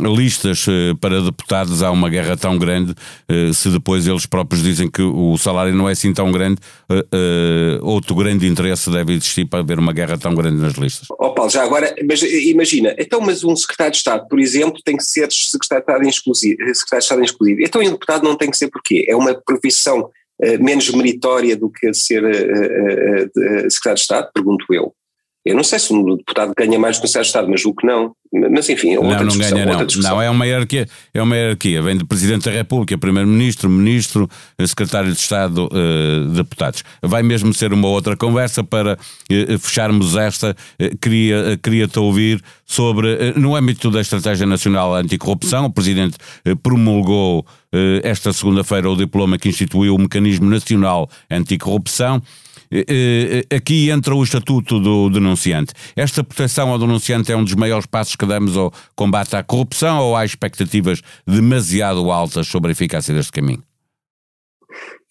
listas 0.00 0.64
eh, 0.68 0.94
para 1.00 1.20
deputados 1.20 1.82
há 1.82 1.90
uma 1.90 2.08
guerra 2.08 2.36
tão 2.36 2.56
grande 2.56 2.94
eh, 3.28 3.52
se 3.52 3.68
depois 3.68 4.06
eles 4.06 4.26
próprios 4.26 4.62
dizem 4.62 4.90
que 4.90 5.02
o 5.02 5.36
salário 5.36 5.74
não 5.74 5.88
é 5.88 5.92
assim 5.92 6.12
tão 6.14 6.30
grande 6.32 6.58
eh, 6.90 7.78
outro 7.82 8.14
grande 8.14 8.46
interesse 8.46 8.90
deve 8.90 9.14
existir 9.14 9.44
para 9.44 9.60
haver 9.60 9.78
uma 9.78 9.92
guerra 9.92 10.16
tão 10.16 10.34
grande 10.34 10.60
nas 10.60 10.74
listas. 10.74 11.08
Ó 11.10 11.26
oh 11.26 11.34
Paulo, 11.34 11.50
já 11.50 11.62
agora, 11.62 11.94
mas 12.08 12.22
imagina, 12.22 12.94
então 12.98 13.20
mas 13.20 13.44
um 13.44 13.54
secretário 13.54 13.92
de 13.92 13.98
Estado, 13.98 14.26
por 14.28 14.40
exemplo, 14.40 14.80
tem 14.84 14.96
que 14.96 15.04
ser 15.04 15.30
secretário 15.30 15.84
de 15.84 15.90
Estado 15.90 16.04
em 16.04 16.08
exclusivo, 16.08 16.56
secretário 16.74 17.00
de 17.00 17.04
Estado 17.04 17.20
em 17.20 17.24
exclusivo. 17.24 17.60
Então 17.60 17.80
um 17.82 17.90
deputado 17.90 18.22
não 18.22 18.36
tem 18.36 18.50
que 18.50 18.56
ser 18.56 18.68
porquê? 18.68 19.04
É 19.08 19.16
uma 19.16 19.34
profissão 19.34 20.10
menos 20.60 20.90
meritória 20.90 21.56
do 21.56 21.70
que 21.70 21.92
ser 21.92 22.22
uh, 22.24 22.28
uh, 22.28 23.70
secretário 23.70 23.94
de 23.94 24.00
Estado, 24.00 24.30
pergunto 24.32 24.64
eu. 24.72 24.94
Eu 25.48 25.56
não 25.56 25.64
sei 25.64 25.78
se 25.78 25.90
um 25.94 26.16
deputado 26.16 26.52
ganha 26.54 26.78
mais 26.78 26.98
do 26.98 27.00
que 27.00 27.06
um 27.06 27.08
secretário 27.08 27.24
de 27.24 27.28
Estado, 27.28 27.48
mas 27.48 27.64
o 27.64 27.72
que 27.72 27.86
não. 27.86 28.12
Mas 28.52 28.68
enfim, 28.68 28.92
é 28.92 28.98
outra 28.98 29.24
não, 29.24 29.34
não 29.34 29.38
ganha, 29.38 29.64
não. 29.64 29.86
Não, 30.02 30.20
é 30.20 30.28
uma 30.28 30.46
hierarquia, 30.46 30.86
é 31.14 31.22
uma 31.22 31.34
hierarquia. 31.34 31.80
Vem 31.80 31.96
do 31.96 32.06
Presidente 32.06 32.44
da 32.44 32.50
República, 32.50 32.98
Primeiro-Ministro, 32.98 33.70
Ministro, 33.70 34.28
Secretário 34.66 35.10
de 35.10 35.18
Estado, 35.18 35.66
uh, 35.72 36.28
deputados. 36.28 36.84
Vai 37.00 37.22
mesmo 37.22 37.54
ser 37.54 37.72
uma 37.72 37.88
outra 37.88 38.14
conversa 38.14 38.62
para 38.62 38.98
uh, 38.98 39.58
fecharmos 39.58 40.16
esta. 40.16 40.54
Queria, 41.00 41.58
queria-te 41.62 41.98
ouvir 41.98 42.42
sobre, 42.66 43.32
no 43.34 43.56
âmbito 43.56 43.90
da 43.90 44.02
Estratégia 44.02 44.46
Nacional 44.46 44.94
Anticorrupção, 44.94 45.64
o 45.64 45.72
Presidente 45.72 46.18
promulgou 46.62 47.46
esta 48.02 48.32
segunda-feira 48.32 48.90
o 48.90 48.96
diploma 48.96 49.38
que 49.38 49.48
instituiu 49.48 49.94
o 49.94 49.98
Mecanismo 49.98 50.48
Nacional 50.50 51.08
Anticorrupção. 51.30 52.22
Eh, 52.70 53.44
eh, 53.50 53.56
aqui 53.56 53.90
entra 53.90 54.14
o 54.14 54.22
Estatuto 54.22 54.78
do 54.78 55.10
Denunciante. 55.10 55.72
Esta 55.96 56.22
proteção 56.22 56.70
ao 56.70 56.78
denunciante 56.78 57.32
é 57.32 57.36
um 57.36 57.44
dos 57.44 57.54
maiores 57.54 57.86
passos 57.86 58.16
que 58.16 58.26
damos 58.26 58.56
ao 58.56 58.72
combate 58.94 59.36
à 59.36 59.42
corrupção 59.42 59.98
ou 60.00 60.16
há 60.16 60.24
expectativas 60.24 61.00
demasiado 61.26 62.10
altas 62.10 62.46
sobre 62.46 62.70
a 62.70 62.72
eficácia 62.72 63.14
deste 63.14 63.32
caminho? 63.32 63.62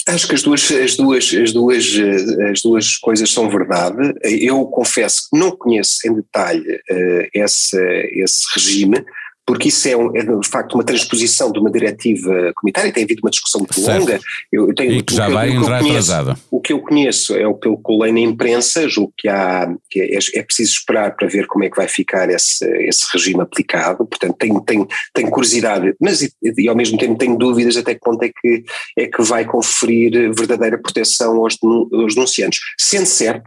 Acho 0.08 0.28
que 0.28 0.36
as 0.36 0.42
duas, 0.42 0.72
as 0.72 0.96
duas, 0.96 1.34
as 1.34 1.52
duas, 1.52 1.98
eh, 1.98 2.52
as 2.52 2.62
duas 2.62 2.96
coisas 2.96 3.30
são 3.30 3.50
verdade. 3.50 4.14
Eu 4.24 4.66
confesso 4.66 5.30
que 5.30 5.38
não 5.38 5.52
conheço 5.52 6.08
em 6.08 6.14
detalhe 6.14 6.62
uh, 6.62 7.28
esse, 7.34 7.78
esse 8.14 8.46
regime, 8.56 9.04
porque 9.48 9.70
isso 9.70 9.88
é, 9.88 9.94
é, 9.94 10.24
de 10.24 10.48
facto 10.50 10.74
uma 10.74 10.84
transposição 10.84 11.50
de 11.50 11.58
uma 11.58 11.72
diretiva 11.72 12.52
comunitária, 12.54 12.92
tem 12.92 13.06
havido 13.06 13.22
uma 13.24 13.32
discussão 13.32 13.62
muito 13.62 13.80
certo. 13.80 14.00
longa. 14.00 14.20
Eu, 14.52 14.76
tenho, 14.76 14.92
e 14.92 15.02
que 15.02 15.16
já 15.16 15.30
vai 15.30 15.52
entrar 15.52 15.78
atrasada. 15.78 16.38
O 16.52 16.60
que 16.60 16.74
eu 16.74 16.82
conheço 16.82 17.34
é 17.34 17.48
o 17.48 17.56
que 17.56 17.70
eu 17.70 17.78
colei 17.78 18.12
na 18.12 18.20
imprensa, 18.20 18.90
julgo 18.90 19.14
que, 19.18 19.30
há, 19.30 19.74
que 19.90 20.02
é, 20.02 20.20
é, 20.40 20.44
preciso 20.44 20.74
esperar 20.74 21.16
para 21.16 21.30
ver 21.30 21.48
como 21.48 21.64
é 21.64 21.70
que 21.70 21.78
vai 21.78 21.88
ficar 21.88 22.30
esse, 22.30 22.66
esse 22.82 23.06
regime 23.14 23.40
aplicado, 23.40 24.06
portanto 24.06 24.36
tenho, 24.38 24.60
tenho, 24.60 24.86
tenho 25.14 25.32
curiosidade, 25.32 25.96
mas 26.02 26.22
e, 26.22 26.30
e, 26.44 26.68
ao 26.68 26.76
mesmo 26.76 26.98
tempo 26.98 27.18
tenho 27.18 27.38
dúvidas 27.38 27.78
até 27.78 27.94
que 27.94 28.02
ponto 28.02 28.22
é 28.24 28.30
que, 28.30 28.66
é 28.98 29.08
que 29.08 29.22
vai 29.22 29.46
conferir 29.46 30.12
verdadeira 30.36 30.78
proteção 30.78 31.38
aos, 31.38 31.58
aos 31.64 32.16
denunciantes, 32.16 32.60
sendo 32.78 33.06
certo, 33.06 33.46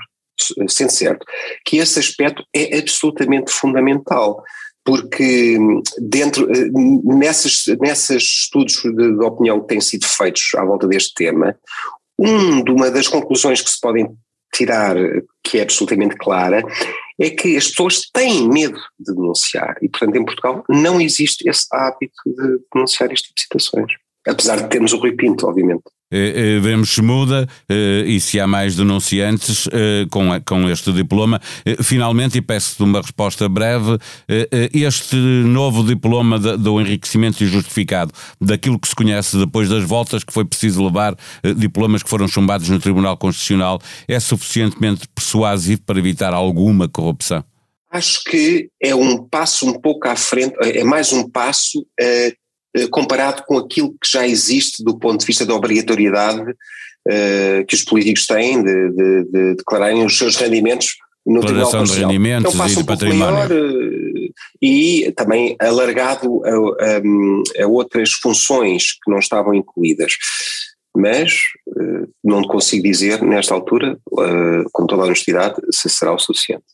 sendo 0.66 0.90
certo 0.90 1.26
que 1.66 1.76
esse 1.76 1.98
aspecto 1.98 2.42
é 2.56 2.78
absolutamente 2.78 3.52
fundamental 3.52 4.42
porque 4.84 5.58
dentro, 5.98 6.50
eh, 6.50 6.70
nessas, 7.04 7.66
nesses 7.80 8.22
estudos 8.22 8.82
de, 8.82 8.92
de, 8.92 9.24
opinião 9.24 9.60
que 9.60 9.68
têm 9.68 9.80
sido 9.80 10.06
feitos 10.06 10.50
à 10.56 10.64
volta 10.64 10.86
deste 10.86 11.14
tema, 11.14 11.56
um, 12.18 12.60
uma 12.72 12.90
das 12.90 13.08
conclusões 13.08 13.60
que 13.60 13.70
se 13.70 13.80
podem 13.80 14.08
tirar, 14.54 14.96
que 15.44 15.58
é 15.58 15.62
absolutamente 15.62 16.16
clara, 16.16 16.62
é 17.18 17.30
que 17.30 17.56
as 17.56 17.68
pessoas 17.68 18.02
têm 18.12 18.48
medo 18.48 18.80
de 18.98 19.14
denunciar 19.14 19.76
e, 19.82 19.88
portanto, 19.88 20.16
em 20.16 20.24
Portugal 20.24 20.64
não 20.68 21.00
existe 21.00 21.48
esse 21.48 21.66
hábito 21.72 22.14
de 22.26 22.58
denunciar 22.72 23.12
este 23.12 23.28
tipo 23.28 23.36
de 23.36 23.42
situações. 23.42 23.92
Apesar 24.26 24.56
de 24.56 24.68
termos 24.68 24.92
o 24.92 24.98
Rui 24.98 25.12
Pinto, 25.12 25.46
obviamente. 25.46 25.84
Eh, 26.12 26.56
eh, 26.56 26.60
vemos 26.60 26.90
se 26.90 27.00
muda 27.00 27.48
eh, 27.68 28.02
e 28.04 28.20
se 28.20 28.40
há 28.40 28.46
mais 28.46 28.74
denunciantes 28.74 29.68
com, 30.10 30.28
com 30.44 30.68
este 30.68 30.92
diploma. 30.92 31.40
Finalmente, 31.82 32.38
e 32.38 32.42
peço-te 32.42 32.82
uma 32.82 33.00
resposta 33.00 33.48
breve, 33.48 33.98
este 34.72 35.16
novo 35.16 35.84
diploma 35.84 36.38
do 36.38 36.80
enriquecimento 36.80 37.44
injustificado, 37.44 38.12
daquilo 38.40 38.78
que 38.78 38.88
se 38.88 38.94
conhece 38.94 39.36
depois 39.36 39.68
das 39.68 39.84
voltas, 39.84 40.24
que 40.24 40.32
foi 40.32 40.44
preciso 40.44 40.84
levar 40.84 41.16
diplomas 41.56 42.02
que 42.02 42.08
foram 42.08 42.26
chumbados 42.26 42.68
no 42.68 42.78
Tribunal 42.78 43.16
Constitucional, 43.16 43.80
é 44.08 44.18
suficientemente 44.18 45.08
persuasivo 45.14 45.82
para 45.82 45.98
evitar 45.98 46.32
alguma 46.32 46.88
corrupção? 46.88 47.44
Acho 47.92 48.22
que 48.22 48.68
é 48.80 48.94
um 48.94 49.18
passo 49.18 49.68
um 49.68 49.72
pouco 49.72 50.06
à 50.08 50.14
frente, 50.14 50.54
é 50.62 50.84
mais 50.84 51.12
um 51.12 51.28
passo 51.28 51.84
eh, 51.98 52.32
comparado 52.90 53.42
com 53.46 53.58
aquilo 53.58 53.90
que 54.00 54.10
já 54.10 54.26
existe 54.26 54.82
do 54.84 54.98
ponto 54.98 55.20
de 55.20 55.26
vista 55.26 55.44
da 55.44 55.54
obrigatoriedade 55.54 56.42
uh, 56.50 57.66
que 57.66 57.74
os 57.74 57.82
políticos 57.82 58.26
têm 58.26 58.62
de, 58.62 58.90
de, 58.90 59.24
de, 59.24 59.54
declararem 59.56 60.04
os 60.04 60.16
seus 60.16 60.36
rendimentos 60.36 60.96
no 61.26 61.40
Declaração 61.40 61.84
de 61.84 61.92
rendimentos 61.92 62.54
então, 62.54 62.66
e 62.66 62.70
de 62.70 62.78
um 62.78 62.84
património. 62.84 63.34
Maior, 63.34 63.52
eh, 63.52 64.30
e 64.60 65.12
também 65.16 65.56
alargado 65.60 66.42
a, 66.44 66.50
a, 66.50 67.64
a, 67.64 67.68
outras 67.68 68.12
funções 68.12 68.92
que 68.92 69.10
não 69.10 69.18
estavam 69.18 69.54
incluídas. 69.54 70.14
Mas 70.96 71.34
eh, 71.78 72.06
não 72.24 72.42
consigo 72.42 72.82
dizer, 72.82 73.22
nesta 73.22 73.54
altura, 73.54 73.98
eh, 74.18 74.64
com 74.72 74.86
toda 74.86 75.02
a 75.02 75.06
honestidade, 75.06 75.56
se 75.70 75.88
será 75.88 76.12
o 76.12 76.18
suficiente. 76.18 76.64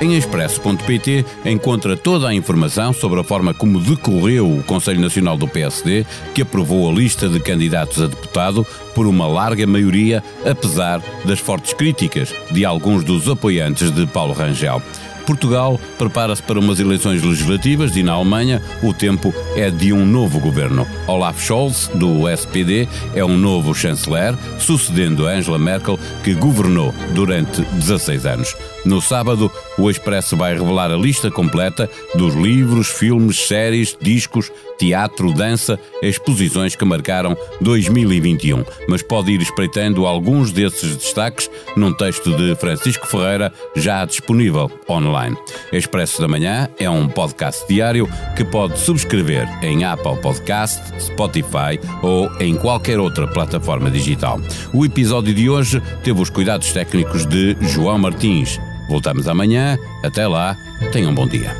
Em 0.00 0.14
expresso.pt 0.14 1.24
encontra 1.44 1.96
toda 1.96 2.28
a 2.28 2.34
informação 2.34 2.92
sobre 2.92 3.18
a 3.18 3.24
forma 3.24 3.52
como 3.52 3.80
decorreu 3.80 4.48
o 4.48 4.62
Conselho 4.62 5.00
Nacional 5.00 5.36
do 5.36 5.48
PSD, 5.48 6.06
que 6.32 6.42
aprovou 6.42 6.88
a 6.88 6.92
lista 6.92 7.28
de 7.28 7.40
candidatos 7.40 8.00
a 8.00 8.06
deputado 8.06 8.64
por 8.94 9.08
uma 9.08 9.26
larga 9.26 9.66
maioria, 9.66 10.22
apesar 10.48 11.02
das 11.24 11.40
fortes 11.40 11.72
críticas 11.72 12.32
de 12.52 12.64
alguns 12.64 13.02
dos 13.02 13.28
apoiantes 13.28 13.90
de 13.90 14.06
Paulo 14.06 14.34
Rangel. 14.34 14.80
Portugal 15.28 15.78
prepara-se 15.98 16.42
para 16.42 16.58
umas 16.58 16.80
eleições 16.80 17.22
legislativas 17.22 17.94
e 17.98 18.02
na 18.02 18.12
Alemanha 18.12 18.62
o 18.82 18.94
tempo 18.94 19.34
é 19.54 19.70
de 19.70 19.92
um 19.92 20.06
novo 20.06 20.40
governo. 20.40 20.86
Olaf 21.06 21.38
Scholz, 21.38 21.90
do 21.92 22.26
SPD, 22.26 22.88
é 23.14 23.22
um 23.22 23.36
novo 23.36 23.74
chanceler, 23.74 24.34
sucedendo 24.58 25.26
Angela 25.26 25.58
Merkel, 25.58 25.98
que 26.24 26.32
governou 26.32 26.94
durante 27.14 27.60
16 27.60 28.24
anos. 28.24 28.56
No 28.86 29.02
sábado, 29.02 29.52
o 29.76 29.90
Expresso 29.90 30.34
vai 30.34 30.54
revelar 30.54 30.90
a 30.90 30.96
lista 30.96 31.30
completa 31.30 31.90
dos 32.14 32.34
livros, 32.34 32.88
filmes, 32.88 33.46
séries, 33.46 33.94
discos, 34.00 34.50
teatro, 34.78 35.30
dança, 35.32 35.78
exposições 36.00 36.74
que 36.74 36.84
marcaram 36.86 37.36
2021, 37.60 38.64
mas 38.88 39.02
pode 39.02 39.32
ir 39.32 39.42
espreitando 39.42 40.06
alguns 40.06 40.52
desses 40.52 40.96
destaques 40.96 41.50
num 41.76 41.92
texto 41.92 42.34
de 42.34 42.54
Francisco 42.54 43.06
Ferreira 43.06 43.52
já 43.76 44.06
disponível 44.06 44.70
online. 45.18 45.36
Expresso 45.72 46.20
da 46.20 46.28
Manhã 46.28 46.68
é 46.78 46.88
um 46.88 47.08
podcast 47.08 47.66
diário 47.68 48.08
que 48.36 48.44
pode 48.44 48.78
subscrever 48.78 49.48
em 49.62 49.84
Apple 49.84 50.16
Podcast, 50.22 50.80
Spotify 51.00 51.78
ou 52.02 52.30
em 52.40 52.54
qualquer 52.54 53.00
outra 53.00 53.26
plataforma 53.26 53.90
digital. 53.90 54.40
O 54.72 54.84
episódio 54.86 55.34
de 55.34 55.50
hoje 55.50 55.82
teve 56.02 56.20
os 56.20 56.30
cuidados 56.30 56.72
técnicos 56.72 57.26
de 57.26 57.56
João 57.60 57.98
Martins. 57.98 58.58
Voltamos 58.88 59.28
amanhã. 59.28 59.76
Até 60.02 60.26
lá. 60.26 60.56
Tenham 60.92 61.10
um 61.10 61.14
bom 61.14 61.26
dia. 61.26 61.54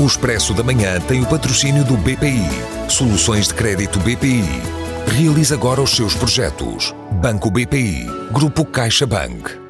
O 0.00 0.06
Expresso 0.06 0.52
da 0.54 0.62
Manhã 0.62 1.00
tem 1.00 1.22
o 1.22 1.26
patrocínio 1.26 1.84
do 1.84 1.96
BPI. 1.96 2.48
Soluções 2.88 3.48
de 3.48 3.54
crédito 3.54 3.98
BPI. 4.00 4.83
Realize 5.16 5.54
agora 5.54 5.80
os 5.80 5.94
seus 5.94 6.12
projetos. 6.16 6.92
Banco 7.22 7.48
BPI. 7.48 8.04
Grupo 8.32 8.64
CaixaBank. 8.64 9.63